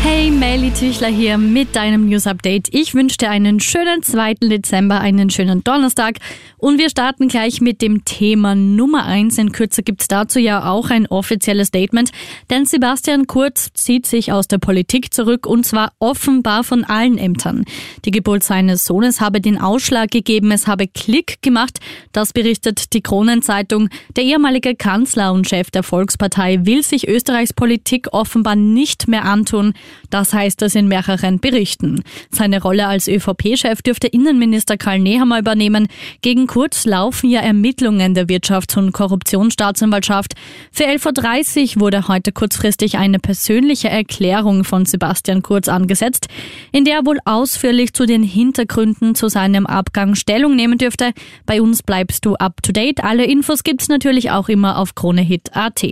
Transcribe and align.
Hey, 0.00 0.30
Melly 0.30 0.70
Tüchler 0.70 1.08
hier 1.08 1.38
mit 1.38 1.74
deinem 1.74 2.08
News 2.08 2.26
Update. 2.26 2.68
Ich 2.72 2.94
wünsche 2.94 3.18
dir 3.18 3.30
einen 3.30 3.58
schönen 3.58 4.02
2. 4.02 4.34
Dezember, 4.34 5.00
einen 5.00 5.28
schönen 5.28 5.64
Donnerstag 5.64 6.18
und 6.56 6.78
wir 6.78 6.88
starten 6.88 7.28
gleich 7.28 7.60
mit 7.60 7.82
dem 7.82 8.04
Thema 8.04 8.54
Nummer 8.54 9.04
1. 9.06 9.38
In 9.38 9.52
Kürze 9.52 9.82
gibt's 9.82 10.06
dazu 10.06 10.38
ja 10.38 10.70
auch 10.70 10.90
ein 10.90 11.06
offizielles 11.06 11.68
Statement, 11.68 12.10
denn 12.48 12.64
Sebastian 12.64 13.26
Kurz 13.26 13.72
zieht 13.74 14.06
sich 14.06 14.32
aus 14.32 14.48
der 14.48 14.58
Politik 14.58 15.12
zurück 15.12 15.46
und 15.46 15.64
zwar 15.66 15.92
offenbar 15.98 16.62
von 16.64 16.84
allen 16.84 17.18
Ämtern. 17.18 17.64
Die 18.04 18.10
Geburt 18.10 18.44
seines 18.44 18.84
Sohnes 18.84 19.20
habe 19.20 19.40
den 19.40 19.60
Ausschlag 19.60 20.10
gegeben, 20.10 20.52
es 20.52 20.66
habe 20.66 20.86
Klick 20.86 21.42
gemacht, 21.42 21.80
das 22.12 22.32
berichtet 22.32 22.92
die 22.92 23.02
Kronenzeitung. 23.02 23.88
Der 24.16 24.24
ehemalige 24.24 24.74
Kanzler 24.76 25.32
und 25.32 25.48
Chef 25.48 25.70
der 25.70 25.82
Volkspartei 25.82 26.60
will 26.64 26.82
sich 26.82 27.08
Österreichs 27.08 27.52
Politik 27.52 28.08
offenbar 28.12 28.56
nicht 28.56 29.08
mehr 29.08 29.24
antun. 29.24 29.74
Das 30.10 30.34
heißt 30.34 30.62
es 30.62 30.74
in 30.74 30.88
mehreren 30.88 31.40
Berichten. 31.40 32.02
Seine 32.30 32.60
Rolle 32.60 32.86
als 32.86 33.08
ÖVP-Chef 33.08 33.82
dürfte 33.82 34.06
Innenminister 34.06 34.76
Karl 34.76 34.98
Nehammer 34.98 35.38
übernehmen. 35.38 35.88
Gegen 36.20 36.46
Kurz 36.46 36.84
laufen 36.84 37.30
ja 37.30 37.40
Ermittlungen 37.40 38.14
der 38.14 38.26
Wirtschafts- 38.26 38.76
und 38.76 38.92
Korruptionsstaatsanwaltschaft. 38.92 40.34
Für 40.72 40.84
11.30 40.84 41.76
Uhr 41.76 41.80
wurde 41.82 42.08
heute 42.08 42.32
kurzfristig 42.32 42.98
eine 42.98 43.18
persönliche 43.18 43.88
Erklärung 43.88 44.64
von 44.64 44.84
Sebastian 44.84 45.42
Kurz 45.42 45.68
angesetzt, 45.68 46.28
in 46.72 46.84
der 46.84 46.98
er 46.98 47.06
wohl 47.06 47.18
ausführlich 47.24 47.92
zu 47.92 48.06
den 48.06 48.22
Hintergründen 48.22 49.14
zu 49.14 49.28
seinem 49.28 49.66
Abgang 49.66 50.14
Stellung 50.14 50.56
nehmen 50.56 50.78
dürfte. 50.78 51.12
Bei 51.46 51.62
uns 51.62 51.82
bleibst 51.82 52.24
du 52.26 52.34
up 52.34 52.62
to 52.62 52.72
date. 52.72 53.04
Alle 53.04 53.24
Infos 53.24 53.62
gibt's 53.62 53.88
natürlich 53.88 54.30
auch 54.30 54.48
immer 54.48 54.78
auf 54.78 54.94
KroneHit.at. 54.94 55.84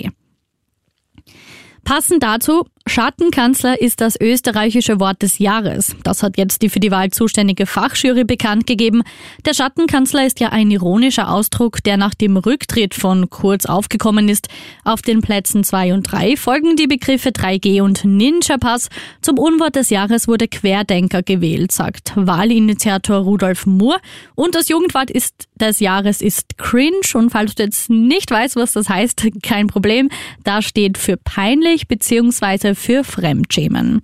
Passend 1.84 2.22
dazu 2.22 2.66
Schattenkanzler 2.88 3.80
ist 3.80 4.00
das 4.00 4.14
österreichische 4.20 5.00
Wort 5.00 5.20
des 5.20 5.40
Jahres. 5.40 5.96
Das 6.04 6.22
hat 6.22 6.38
jetzt 6.38 6.62
die 6.62 6.68
für 6.68 6.78
die 6.78 6.92
Wahl 6.92 7.10
zuständige 7.10 7.66
Fachjury 7.66 8.22
bekannt 8.22 8.68
gegeben. 8.68 9.02
Der 9.44 9.54
Schattenkanzler 9.54 10.24
ist 10.24 10.38
ja 10.38 10.50
ein 10.50 10.70
ironischer 10.70 11.28
Ausdruck, 11.28 11.82
der 11.82 11.96
nach 11.96 12.14
dem 12.14 12.36
Rücktritt 12.36 12.94
von 12.94 13.28
Kurz 13.28 13.66
aufgekommen 13.66 14.28
ist. 14.28 14.48
Auf 14.84 15.02
den 15.02 15.20
Plätzen 15.20 15.64
zwei 15.64 15.94
und 15.94 16.04
drei 16.04 16.36
folgen 16.36 16.76
die 16.76 16.86
Begriffe 16.86 17.30
3G 17.30 17.82
und 17.82 18.04
Ninja 18.04 18.56
Pass. 18.56 18.88
Zum 19.20 19.36
Unwort 19.36 19.74
des 19.74 19.90
Jahres 19.90 20.28
wurde 20.28 20.46
Querdenker 20.46 21.24
gewählt, 21.24 21.72
sagt 21.72 22.12
Wahlinitiator 22.14 23.18
Rudolf 23.18 23.66
Moore. 23.66 23.98
Und 24.36 24.54
das 24.54 24.68
Jugendwort 24.68 25.10
ist 25.10 25.48
des 25.56 25.80
Jahres 25.80 26.20
ist 26.20 26.56
cringe. 26.56 27.00
Und 27.14 27.30
falls 27.30 27.56
du 27.56 27.64
jetzt 27.64 27.90
nicht 27.90 28.30
weißt, 28.30 28.54
was 28.54 28.72
das 28.72 28.88
heißt, 28.88 29.26
kein 29.42 29.66
Problem. 29.66 30.08
Da 30.44 30.62
steht 30.62 30.98
für 30.98 31.16
peinlich 31.16 31.88
bzw 31.88 32.75
für 32.76 33.02
Fremdschämen. 33.02 34.02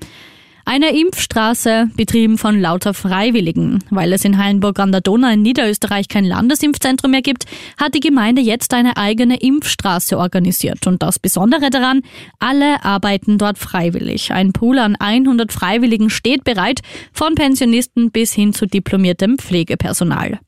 Eine 0.65 0.97
Impfstraße, 0.97 1.91
betrieben 1.97 2.39
von 2.39 2.61
lauter 2.61 2.95
Freiwilligen. 2.95 3.81
Weil 3.91 4.13
es 4.13 4.25
in 4.25 4.39
Hainburg 4.39 4.79
an 4.79 4.93
der 4.93 5.01
Donau 5.01 5.29
in 5.29 5.43
Niederösterreich 5.43 6.07
kein 6.07 6.25
Landesimpfzentrum 6.25 7.11
mehr 7.11 7.23
gibt, 7.23 7.47
hat 7.77 7.95
die 7.95 8.01
Gemeinde 8.01 8.41
jetzt 8.43 8.73
eine 8.73 8.97
eigene 8.97 9.41
Impfstraße 9.41 10.17
organisiert. 10.17 10.87
Und 10.87 11.03
das 11.03 11.19
Besondere 11.19 11.71
daran, 11.71 12.03
alle 12.39 12.85
arbeiten 12.85 13.39
dort 13.39 13.59
freiwillig. 13.59 14.33
Ein 14.33 14.53
Pool 14.53 14.79
an 14.79 14.95
100 14.95 15.53
Freiwilligen 15.53 16.11
steht 16.11 16.45
bereit, 16.45 16.81
von 17.13 17.35
Pensionisten 17.35 18.13
bis 18.13 18.33
hin 18.33 18.55
zu 18.55 18.67
diplomiertem 18.67 19.39
Pflegepersonal. 19.39 20.39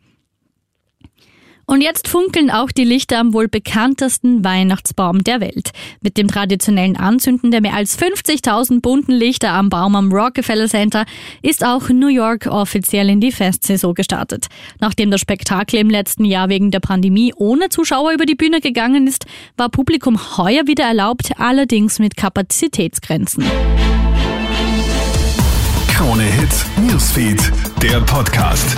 Und 1.67 1.81
jetzt 1.81 2.09
funkeln 2.09 2.51
auch 2.51 2.71
die 2.71 2.85
Lichter 2.85 3.19
am 3.19 3.33
wohl 3.33 3.49
bekanntesten 3.49 4.45
Weihnachtsbaum 4.45 5.25
der 5.25 5.41
Welt. 5.41 5.71
Mit 6.01 6.17
dem 6.17 6.29
traditionellen 6.29 6.97
Anzünden 6.97 7.51
der 7.51 7.61
mehr 7.61 7.75
als 7.75 7.99
50.000 7.99 8.81
bunten 8.81 9.13
Lichter 9.13 9.53
am 9.53 9.71
Baum 9.71 9.97
am 9.97 10.13
Rockefeller 10.13 10.69
Center 10.69 11.05
ist 11.43 11.65
auch 11.65 11.89
New 11.89 12.09
York 12.09 12.47
offiziell 12.47 13.09
in 13.09 13.21
die 13.21 13.33
Festsaison 13.33 13.95
gestartet. 13.95 14.47
Nachdem 14.81 15.11
das 15.11 15.21
Spektakel 15.21 15.81
im 15.81 15.91
letzten 15.91 16.25
Jahr 16.25 16.49
wegen 16.49 16.71
der 16.71 16.81
Pandemie 16.81 17.33
ohne 17.37 17.69
Zuschauer 17.69 18.13
über 18.13 18.27
die 18.27 18.35
Bühne 18.35 18.61
gegangen 18.61 19.07
ist, 19.07 19.27
war 19.57 19.69
Publikum 19.69 20.37
heuer 20.37 20.67
wieder 20.67 20.85
erlaubt, 20.85 21.33
allerdings 21.39 21.99
mit 21.99 22.17
Kapazitätsgrenzen. 22.17 23.45
Krone 25.89 26.25
Hits, 26.25 26.67
Newsfeed, 26.77 27.53
der 27.81 28.01
Podcast. 28.01 28.77